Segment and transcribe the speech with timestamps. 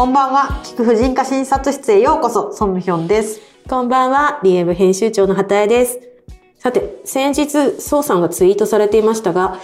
[0.00, 0.62] こんばんは。
[0.64, 3.38] 菊婦人科診察室へようこそ、ソムヒョンです。
[3.68, 6.09] こんばんは、DM 編集長の畑江です。
[6.60, 9.58] さて、先日、宋さんがツイートされていましたが、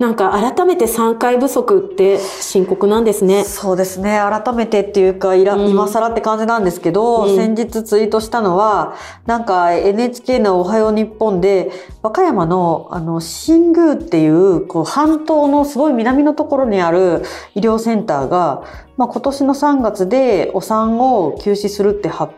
[0.00, 3.44] なんか改めて3回不足って深刻なんですね。
[3.44, 4.18] そうですね。
[4.18, 8.94] 改めてっていうか、いら、うん今更って感じなんですけど、うん先日ツイートしたのは、
[9.24, 11.70] なんか NHK のおはよう日本で、
[12.02, 17.22] 和歌山の、あの、新宮っていう、こう、半島のすごい南のところにある
[17.54, 18.64] 医療センターが、
[18.96, 22.32] まあ、今年の3月でお産を休止するって発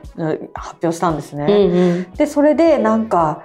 [0.53, 1.47] 発表したんですね。
[1.49, 2.13] うんうん。
[2.19, 3.43] で、それでなんか、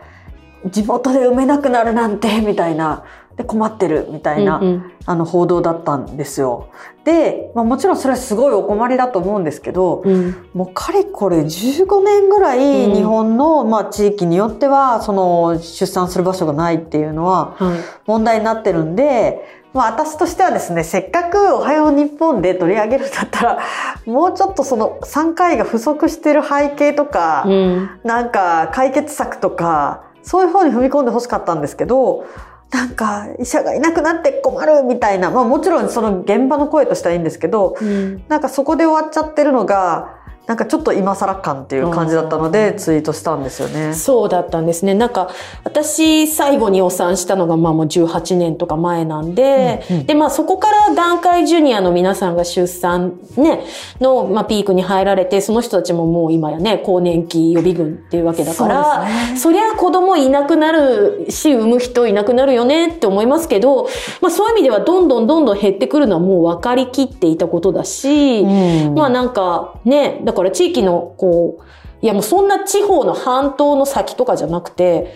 [0.66, 3.04] 地元で産めなくなるなんて、 みたいな、
[3.36, 6.68] で、困ってる、みたいな、うんうんあの、報道だったんですよ。
[7.04, 17.80] で、まあもちろんそれはすごいお困りだと思うんですけど、うんもうかれこれ15年ぐらいうん日本の、まあ地域によっては、その、出産する場所がないっていうのははい。
[18.06, 23.60] 問題になってるんで、まあ私としてはですね、せっかくおはよう日本で取り上げるんだったら、
[24.06, 27.90] もうちょっとその3回が不足してる背景とか、うん。
[28.04, 32.26] なんか解決策とか、そういう方に踏み込んでほしかったんですけど、
[32.72, 38.24] なんか医者がいなくなって困るみたいな、まあもちろんその現場の声としてはいいんですけど、うん。
[38.28, 40.19] なんかそこで終わっちゃってるのが、
[40.50, 43.94] なんかちょっと今更感っていう感じだったのでツイートしたんですよね。
[43.94, 44.96] そうだったんですね。
[44.96, 45.30] なんか、
[45.64, 53.62] 私、最後にお産したのが、まあもう18年とか前なんで、うんうんで、まあそこから団塊ジュニアの皆さんが出産ね、
[54.02, 63.88] の、まあピークに入られて、その人たちももう今やね、更年期予備軍っていうわけだから、そねそりゃ子供いなくなるし、産む人いなくなるよねって思いますけど、
[64.20, 71.64] まあそういう意味ではどんどんどんどん減ってくるのはもう分かりきっていたことだし、うんまあなんかね、だから地域のこう、
[72.02, 75.14] いやもうそんな地方の半島の先とかじゃなくて、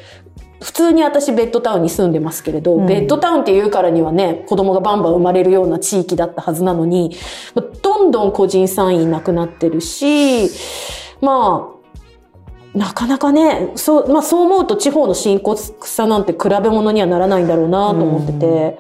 [0.62, 7.16] 普通に私ベッドタウンに住んでますけれど、うんベッドタウンっていうからにはね、子供がバンバン生まれるような地域だったはずなのに、
[7.54, 10.50] まあどんどん個人産院なくなってるし、
[11.22, 11.70] ま
[12.76, 18.78] あ、なかなかね、そう、まあそう思うと地方の深刻さなんて比べ物にはならないんだろうなと思ってて。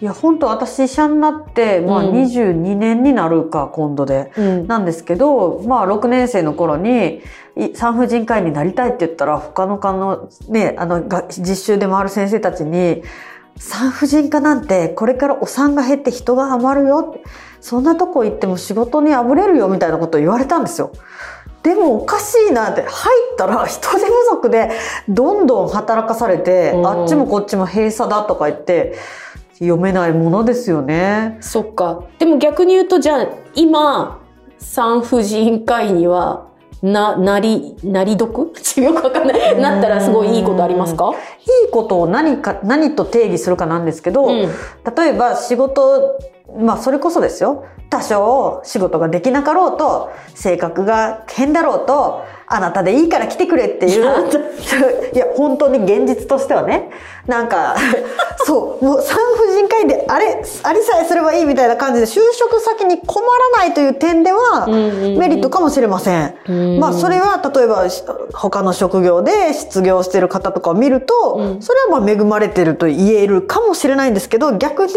[0.00, 4.32] いや、本当私医者になって、まあうん22年になるか、今度で。
[4.36, 7.20] うんなんですけど、まあ6年生の頃に
[7.56, 13.02] い産婦人科医になりたいって言ったら他の科のね、あのが実習で回る先生たちに
[13.56, 17.20] 産婦人科なんてこれからお産が減って人が余るよ。
[17.60, 20.92] そんなとこ行っても仕事にあぶれるよみたいなことを言われたんですよ。
[21.62, 24.70] でもおかしいなって入ったら人手不足で
[25.10, 28.94] どんどん働かされて、うんあっちもこっちも閉鎖だとか言って
[29.60, 31.36] 読めないものですよね。
[31.40, 32.04] そっか。
[32.18, 34.20] でも逆に言うと、じゃあ、今、
[34.58, 36.48] 産婦人科医には、
[36.82, 38.52] な、なり、なり得？
[38.80, 39.60] よくわかんない。
[39.60, 41.12] なったらすごいいいことありますか？
[41.64, 44.38] いいことを何か、何と定義するかなんですけど、うん。
[44.38, 44.48] 例
[45.08, 46.18] えば仕事、
[46.58, 47.66] まあそれこそですよ。
[47.90, 54.02] 多少仕事ができなかろうと、性格が変だろうと、あなたでいいから来てくれっていう。
[55.14, 56.90] いや、 本当に現実としてはね。
[57.28, 57.76] なんか、
[58.44, 63.22] そう、もう産婦人科医であれ、ありさえすればいいみたいな感じで就職先に困
[63.54, 66.34] らないという点ではメリットかもしれません。
[66.48, 68.02] うんまあそれは例えばし
[68.32, 74.94] 他の職業で失業してる方とかを見ると、うんそれはまあ恵まれてると言えるかもしれないんですけど逆に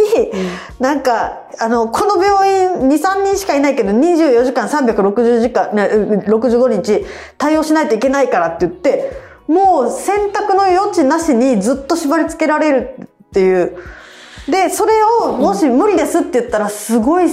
[0.80, 5.84] なんかあのこの病院23人しかいないけど24時間360時間ね
[6.28, 7.06] 65日
[7.44, 9.12] 対応しないといけないからって言って
[9.50, 13.78] もう選択の余地なしにずっと縛り付けられるっていう。
[14.48, 17.26] で、それをもし無理ですって言ったら、すごい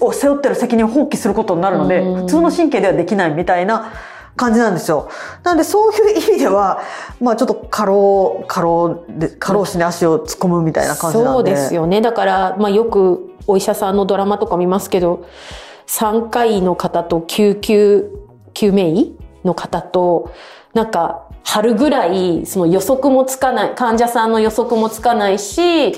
[0.00, 3.92] を背負ってる責任を放棄することになるので、うん普通の神経ではできないみたいな
[4.36, 5.08] 感じなんですよ。
[5.44, 6.80] なので、そういう意味では、
[7.20, 11.32] まあちょっと過労、過労で、過労死に足を突っ込むみたいな感じなんで。
[11.32, 12.00] そうですよね。
[12.00, 15.24] だから、まあよくお医者さんのドラマとか見ますけど、
[15.86, 18.10] 産科医の方と救急、
[18.54, 20.32] 救命医の方と、
[20.74, 25.92] なんか、春ぐらい、その予測もつかない、患者さんの予測もつかないし、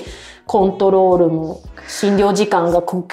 [0.45, 3.05] コントロールも、診療時間が区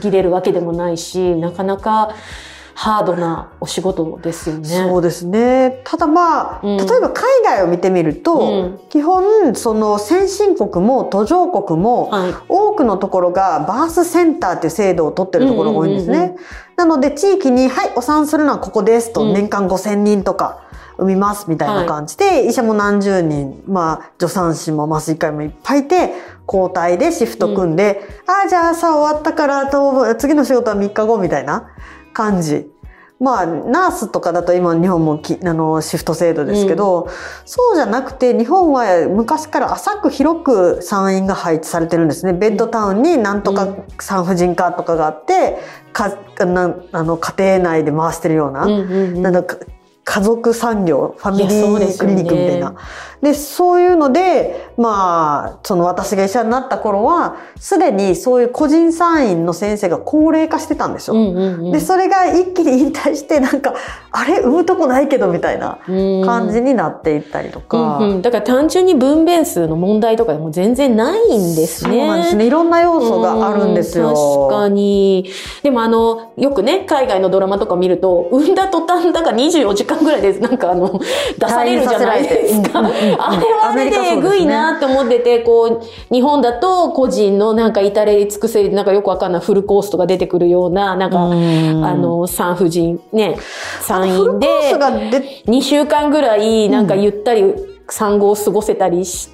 [0.00, 2.14] 切れるわけでもないし、なかなか
[2.80, 4.66] ハードなお仕事ですよね。
[4.66, 5.82] そうですね。
[5.84, 8.46] ただまあ、うん例えば海外を見てみると、う
[8.76, 12.34] ん基本、その先進国も途上国も、はい。
[12.48, 16.16] 多くのところがバースセンターっていう制度を取ってるところが多いんですね。
[16.16, 16.38] うんうんうん
[16.80, 20.62] なので地域に、はい、お産するのはここですと、うん年間5000人とか
[20.96, 26.14] 産みますみたいな感じで、医者も何十人、まあ、助産師も麻酔科医もいっぱいいて、
[26.46, 31.68] 交代でシフト組んで、ああ、じゃあ朝終わったからと、次の仕事は3日後みたいな
[32.12, 32.70] 感じ。
[33.20, 37.10] まあ、ナースとかだと今日本もきあのシフト制度ですけど、
[37.44, 42.32] そうじゃなくて日本は昔から浅く広く産院が配置されてるんですね。
[42.32, 45.58] ベッドタウンになんとか産婦人科とかがあって、
[45.92, 46.16] か
[46.46, 49.58] なあの家庭内で回してるような、うんうんうんなんだか
[50.02, 52.74] 家族産業ファミリークリニックみたいな。
[53.22, 61.16] でそういうのでまあその私が医者になった頃はすでにそういう個人産院の先生が高齢化してたんですよ。
[61.16, 63.74] うんうんうんでそれが一気に引退してなんか
[64.10, 65.78] あれ産むとこないけどみたいな
[66.24, 67.98] 感じになっていったりとか。
[67.98, 71.90] うんうんだから単純に分娩数の問題とかでも全然ないんですね。
[71.90, 72.46] そうなんですね。
[72.46, 74.08] いろんな要素があるんですよ。
[74.08, 75.30] うん確かに。
[75.62, 81.00] でもあの、よくね、海外のドラマとか見ると、産んだ途端だから24時間ぐらいで、なんかあの、
[81.38, 82.82] 出されるじゃないですか。
[83.18, 91.84] あれはあれでえぐいなって思ってて、こう、日本だと個人のなんか至れり尽くせり、なんかよくわかんないフルコースとか出てくるような、なんか、うん。
[91.84, 93.36] あの、産婦人、ね、
[93.80, 97.54] 産院で、ースが出2週間ぐらい、なんかゆったり
[97.88, 99.28] 産後を過ごせたりし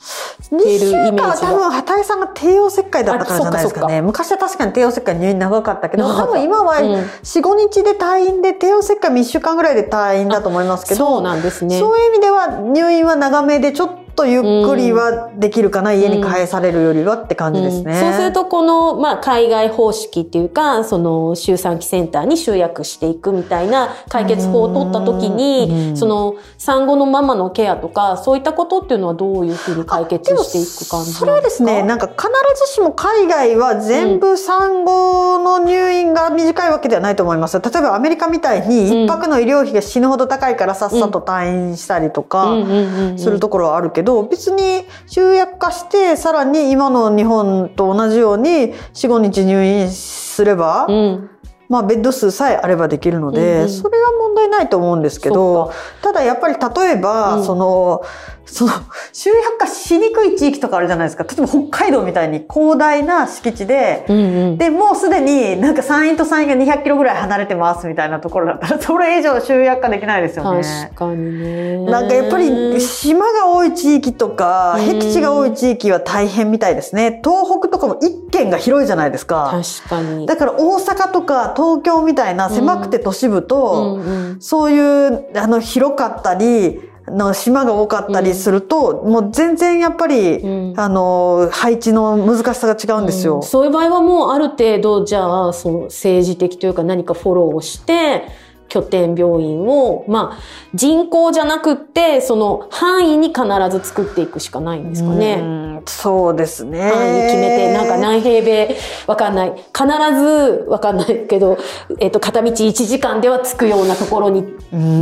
[0.00, 6.94] 2週イメージが間は多分畑井さんが帝王切開だったからじゃないですかあそっかそね昔は確かに帝王切開入院長かったけど多分今はうん。
[6.94, 11.78] 45日で退院で帝王切開も1週間ぐらいで退院だと思いますけどそうなんですね。
[11.78, 17.92] そういう意味では入院は長めでちょっとゆっくりはできるかな、家に返されるよりはって感じですね。
[17.92, 18.00] うん。
[18.00, 25.96] そうすると、この、まあ、海外方式っていうか、その、周産期センターに集約していくみたいな解決法を取った時うに、ん。
[25.96, 31.20] その、産後のママのケアとか、そういったことっていうのはどういうふうに解決していく感じですか？
[31.20, 32.28] それはですね、なんか必
[32.66, 37.58] ずしも海外は全部産後の入院が短いわけではないと思います。
[37.60, 43.18] 例えばアメリカみたいに一泊の医療費が死ぬほど高いからさっさと退院したりとか、うんうんうんうん。
[43.18, 51.30] するところはあるけど、別に集約化して、さらに今の日本と同じように4、5日入院すれば、うん。
[51.70, 55.72] まあベッド数さえあればできるので、うんうんそれは問題ないと思うんですけそど、
[56.02, 58.02] ただやっぱり例えば、うんその、
[58.50, 58.72] その、
[59.12, 61.22] 集約化しにくい地域とかあるじゃないですか。
[61.24, 64.58] 例えば北海道みたいに広大な敷地で、うんうん。
[64.58, 70.62] で、もうすでになんか山陰と山陰が200キロぐらい離れてますみたいなところだったら、 それ以上集約化できないですよね。
[70.88, 71.78] 確かにね。
[71.84, 77.20] なんかやっぱり島が多い地域とか、うん僻地が多い地域は大変みたいですね。
[77.24, 78.19] 東北とかも一県
[78.50, 79.50] が広いじゃないですか。
[79.50, 80.26] 確かに。
[80.26, 93.36] だから大阪とか東京みたいな狭くて都市部と、うんうんそういうあの広かったり、の島が多かったりすると、もう全然やっぱり、うんあの、配置の難しさが違うんですよ。
[93.36, 98.24] うんそういう場合はもうある程度、じゃあ、その政治的というか何かフォローをして、
[98.70, 100.42] 拠点病院を、まあ、
[100.74, 105.40] 人口じゃなくって、その範囲に必ず作っていくしかないんですかね。
[105.42, 106.78] うんそうですね。
[106.90, 108.76] 範囲決めて、なんか何平米、
[109.06, 109.52] わかんない。
[109.52, 109.86] 必
[110.20, 111.58] ず、わかんないけど、
[111.98, 114.46] えっ、と、片道1時間では着くようなところに、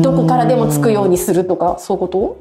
[0.03, 2.39] どこからでも着くようにするとか、そういうこと？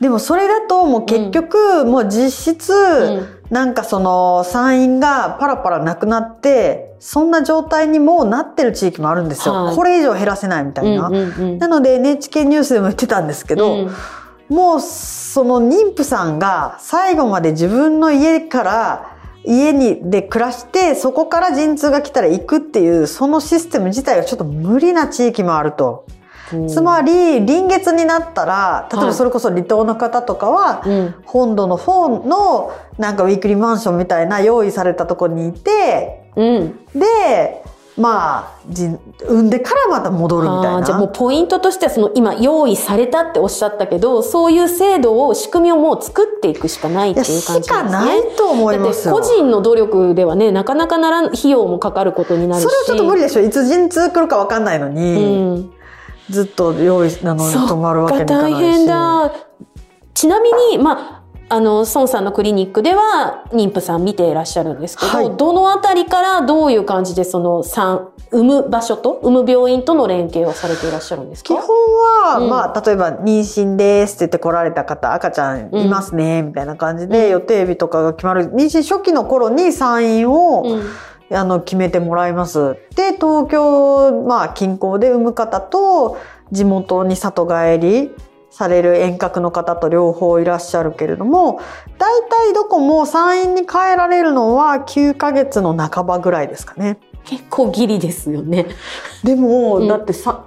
[0.00, 9.66] でもそれだともう結局、もう実質、んなんかその産院がパラパラなくなって、そんな状態にもうなってる地域もあるんですよ。
[9.66, 11.08] はいこれ以上減らせないみたいな。
[11.08, 13.90] うんうんうんなので NHK ニュースでも言ってたんですけど、うん
[14.48, 26.06] もうその妊婦さんが最後まで自分の家から家にで暮らしてそこから陣痛が来たら行くっていうそのシステム自体がちょっと無理な地域もあると。
[26.68, 36.78] つまり臨月になったら例えばそれこそ離島の方とかは、うん本土の方のなんかウィークリーマンションみたいな用意されたところにいてうん。
[36.94, 37.62] で
[37.96, 38.86] まあじ
[39.20, 40.82] 産んでからまた戻るみたいな。
[40.82, 47.62] じゃあもうポイントとしてはその今用意されたっておっしゃったけど、そういう制度を、仕組みをもう作っていくしかないっていう感じですね。
[47.64, 52.64] しかないと思いますよ個人の努力ではね、なかなかならん、費用もかかることになるし。
[52.64, 55.72] それはちょっと無理でしょいつ陣痛来るか分かんないのうに、ん。
[56.32, 58.54] ずっと用意あのそっ泊まるわけにいかないし。
[58.54, 59.32] 大変だ。
[60.14, 65.36] ちなみに、まあ、あの、孫さんのクリニックでは妊婦さん見ていらっしゃるんですけど、はい。
[65.36, 71.48] どのあたりからどういう感じでその産、産む場所と、産む病院との連携をされていらっしゃるんですか？
[71.48, 72.48] 基本は、うん。
[72.48, 78.50] まあ、例えば、妊娠ですって言って来られた方、赤ちゃんいますね、みたいな感じで、予定日とかが決まる。
[78.52, 80.82] 妊娠初期の頃に産院を、うん
[81.34, 82.76] あの、決めてもらいます。
[82.96, 86.16] で、東京、まあ、近郊で産む方と、
[86.50, 88.10] 地元に里帰り
[88.50, 91.60] される遠隔の方と両方いらっしゃるけれども、
[91.98, 96.98] 大体どこも産院に帰られるのは9ヶ月の半ばぐらいですかね。
[97.24, 98.66] 結構ギリですよね。
[99.24, 100.44] でも、うんだってさ、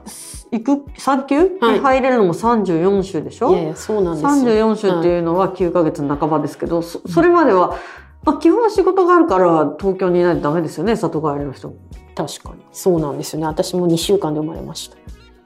[0.51, 3.49] 行く、3級はいに入れるのも34週でしょ？
[3.49, 4.29] いやいや、そうなんですよ。
[4.29, 7.75] 34週っていうのは9ヶ月の半ばですけど、そそれまでは、
[8.25, 11.75] まあ、基本は仕事があるから東京にいないとダメですよね、里帰りの人も。
[12.15, 12.63] 確かに。
[12.71, 13.45] そうなんですよね。
[13.45, 14.97] 私も2週間で生まれました。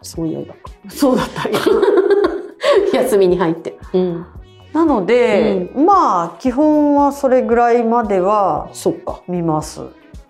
[0.02, 0.56] そういえば。
[0.90, 1.50] そうだった
[2.98, 3.78] 休みに入って。
[3.94, 4.26] うん。
[4.72, 9.22] なので、まあ基本はそれぐらいまではそっか。
[9.28, 9.82] 見ます。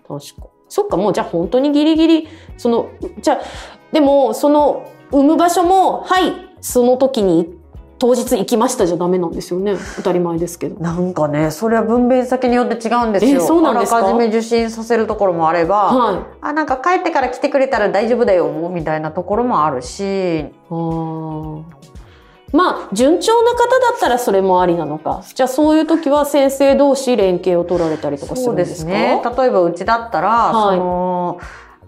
[0.08, 0.48] 確か。
[0.68, 2.88] そっか、もうじゃあ本当にギリギリ、その、
[3.20, 3.40] じゃあ、
[3.92, 7.59] でも、その、産む場所も、はい、その時に、
[8.00, 9.76] 当日行きましたじゃダメなんですよね。
[9.96, 10.82] 当たり前ですけど。
[10.82, 13.36] なんかね、それは分娩先によって違うんですよ。
[13.36, 13.98] えそうなんですか？
[13.98, 16.22] あらかじめ受診させるところもあれば、はい。
[16.40, 20.46] あ、なんか帰ってから来てくれたら大丈夫だよ、みたいなところもあるし、
[22.52, 25.22] まあ、順調な方だったらそれもありなのか。
[25.34, 28.90] じゃあそういう時は先生同士連携を取られたりとかすそうでるんですか？
[28.90, 29.22] すね。
[29.38, 31.38] 例えばうちだったら、はいその、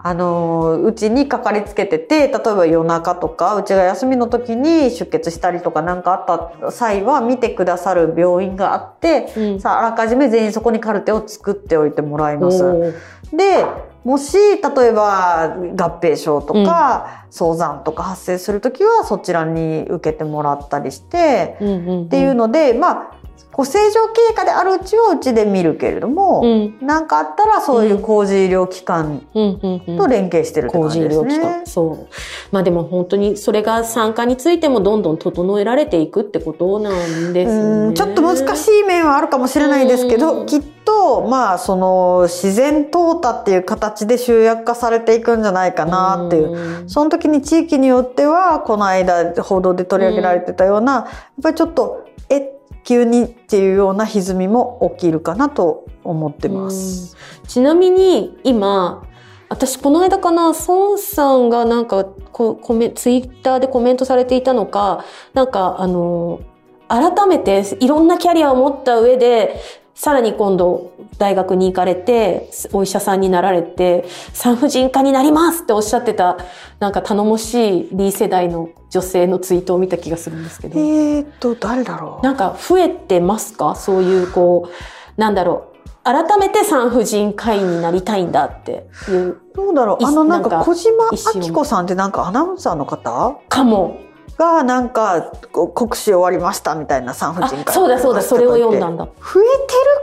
[0.05, 9.59] あの、うちにかかりつけてて、例えば夜中とか、うちが休みの時に出血したりとかなんかあった際は見てくださる病院があって、うん。
[9.61, 12.93] さあ、あらかじめ全員そこにカルテを作っておいてもらいます。
[13.31, 13.65] で、
[14.03, 22.03] もし、例えば合併症とか、早産とか発生するときはそちらに受けてもらったりして、うんうんうん。
[22.03, 23.11] っていうので、まあ、
[23.53, 31.59] こう正常経過であるうちはうちで見るけれども、うんなんかあったらそういう工事医療機関と連携してるって工感じです事医療機関。
[31.59, 31.65] ね。
[31.65, 32.13] そう。
[32.51, 37.87] まあでも本当にそれが産科についてもどんどん整えられていくってことなんですね。
[37.87, 46.51] うんちょっと難しい面はあるかもしれないですけうど、んきっと、まあ、その、自然淘汰っていう形で集約化されていくんじゃないかなっていう。
[46.51, 51.05] うんその時に地域によっては、この間報道で取り上げられてたような、やっ
[51.43, 52.51] ぱりちょっと、え、
[52.83, 57.15] 急にっていうような歪みも起きるかなと思ってます。
[57.47, 59.03] ちなみに今、
[59.49, 66.39] 私この間かな、孫さんがなんかこコメツイッターでコメントされていたのか、なんかあの、
[66.87, 69.55] 改めていろんなキャリアを持った上で、
[69.95, 76.37] さらに今度大学に行かれて、お医者さんになられて、産婦人科になりますっておっしゃってた、
[76.79, 80.79] なんか頼もしい B 世代の女性のツイートを見た気がするんですけど。
[80.79, 82.25] えーっと、誰だろう？
[82.25, 83.75] なんか増えてますか？
[83.75, 85.73] そういうこう、なんだろう。
[86.03, 90.03] 改めて産婦人科医になりたいんだっていうどうだろう？
[90.03, 93.39] いあの、なんか、小島明子さんってなんかアナウンサーの方？
[93.47, 93.99] かも。
[94.37, 99.05] が、なんか、国試終わりましたみたいな産婦あ人科、そうだそうだ、それを読んだんだ。
[99.05, 99.43] 増えてる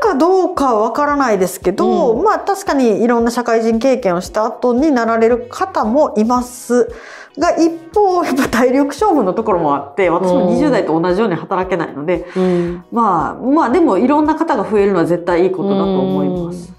[0.01, 6.93] かどうかはわからないですけど、うんまあ確かにいろんな社会人経験をした後になられる方もいます。
[7.39, 12.85] が一方、やっぱ体力勝負のところもあって、私もうん20代と同じように働けないので、うん。
[12.91, 16.73] まあ、まあでもいろんな方が増えるのは絶対いいことだと思います。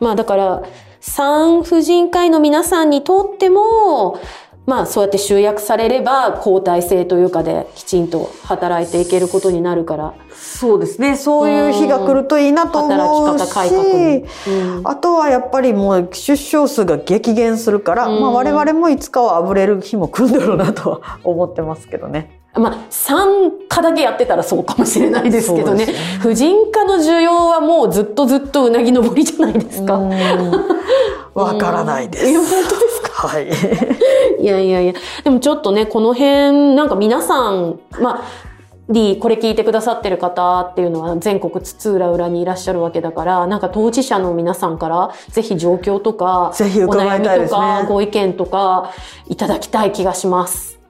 [0.00, 0.62] まあだから、
[1.00, 4.18] 産婦人科医の皆さんにとっても、
[4.64, 11.16] まあそうやって集約されれば交代制というかできちんと働いていけることになるから、そうですね。
[11.16, 12.88] そういう日が来るといいなと思
[13.34, 14.24] うし、働き方改革に。
[14.46, 22.38] うんあとはやっぱりもう出生数が激減するから、うんまあ我々もいつかはあぶれる日も来るんだろうなとは 思ってますけどね。
[22.54, 25.86] まあ、産科だけやってたらそうかもしれないですけどね。
[25.86, 29.94] ね婦人科の需要はもうずっとずっとうなぎ登りじゃないですか。
[29.96, 30.10] うん
[31.34, 32.26] わからないです。
[32.36, 33.28] 本当ですか？
[33.28, 33.48] はい。
[34.42, 34.94] いやいやいや。
[35.24, 38.22] でもちょっとね、この辺、なんか皆さん、まあ、
[38.88, 48.92] D、これ聞いてくださってる方っていうのは全国津々浦々にいらっしゃるわけだから、なんか当事者の皆さんからぜひ状況とか、ぜひ伺いたいですねお悩みとかご意見とか
[49.28, 50.80] いただきたい気がします。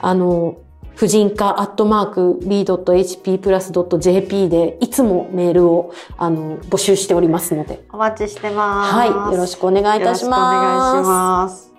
[0.00, 0.56] あの、
[0.96, 8.94] 婦人科アットマーク b.hp プラス .jp でいつもメールをあの募集しておりますので、お待ちしてます。
[8.94, 10.54] はい、よろしくお願いいたします。
[10.54, 11.71] よろしくお願いします。